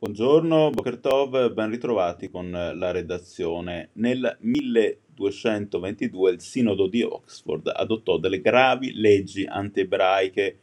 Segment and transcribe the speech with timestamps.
[0.00, 3.88] Buongiorno, Boker Tov, ben ritrovati con la redazione.
[3.94, 10.58] Nel 1222 il Sinodo di Oxford adottò delle gravi leggi anti-ebraiche,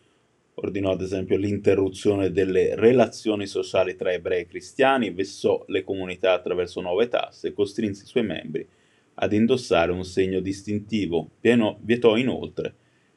[0.53, 6.79] ordinò ad esempio l'interruzione delle relazioni sociali tra ebrei e cristiani, vessò le comunità attraverso
[6.79, 8.65] nuove tasse e costrinse i suoi membri
[9.15, 11.29] ad indossare un segno distintivo.
[11.41, 12.73] Pieno, vietò inoltre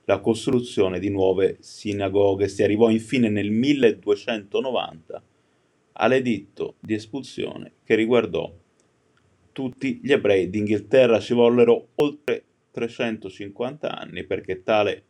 [0.06, 2.48] la costruzione di nuove sinagoghe.
[2.48, 5.22] Si arrivò infine nel 1290
[6.00, 8.52] all'editto di espulsione che riguardò
[9.52, 11.20] tutti gli ebrei d'Inghilterra.
[11.20, 15.02] Ci vollero oltre 350 anni perché tale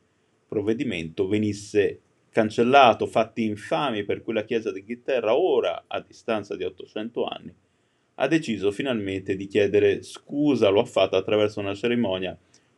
[0.49, 7.25] provvedimento venisse cancellato, fatti infami per cui la Chiesa d'Inghilterra, ora a distanza di 800
[7.25, 7.55] anni,
[8.21, 12.37] ha deciso finalmente di chiedere scusa, lo ha fatto attraverso una cerimonia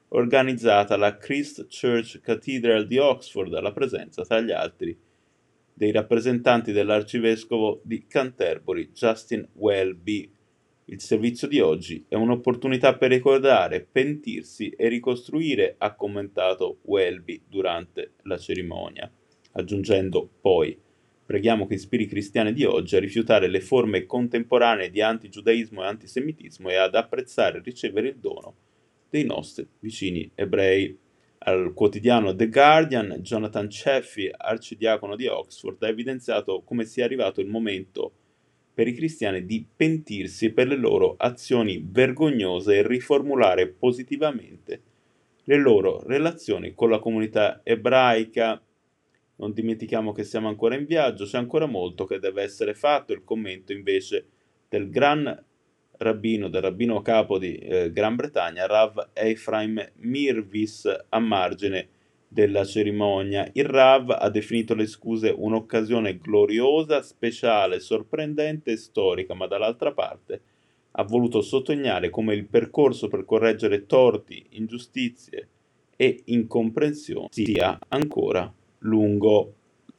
[0.09, 4.99] organizzata alla Christ Church Cathedral di Oxford alla presenza, tra gli altri,
[5.81, 10.31] dei rappresentanti dell'arcivescovo di Canterbury, Justin Welby.
[10.85, 18.11] Il servizio di oggi è un'opportunità per ricordare, pentirsi e ricostruire, ha commentato Welby durante
[18.25, 19.11] la cerimonia,
[19.53, 20.79] aggiungendo poi
[21.25, 25.87] Preghiamo che ispiri i cristiani di oggi a rifiutare le forme contemporanee di antigiudaismo e
[25.87, 28.55] antisemitismo e ad apprezzare e ricevere il dono
[29.09, 30.99] dei nostri vicini ebrei.
[31.43, 37.47] Al quotidiano The Guardian, Jonathan Ceffy, arcidiacono di Oxford, ha evidenziato come sia arrivato il
[37.47, 38.13] momento
[38.75, 44.83] per i cristiani di pentirsi per le loro azioni vergognose e riformulare positivamente
[45.45, 48.63] le loro relazioni con la comunità ebraica.
[49.37, 53.15] Non dimentichiamo che siamo ancora in viaggio, c'è ancora molto che deve essere fatto.
[53.15, 54.27] Il commento invece
[54.69, 55.43] del gran
[56.01, 61.89] rabbino, del rabbino capo di eh, Gran Bretagna, Rav Ephraim Mirvis, a margine
[62.27, 63.49] della cerimonia.
[63.53, 70.43] Il Rav ha definito le scuse un'occasione gloriosa, speciale, sorprendente e storica, ma dall'altra parte
[70.93, 75.49] ha voluto sottolineare come il percorso per correggere torti, ingiustizie
[75.97, 79.55] e incomprensioni sia ancora lungo.